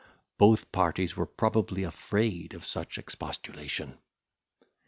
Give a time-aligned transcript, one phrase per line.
[0.39, 3.99] Both parties were probably afraid of such expostulation.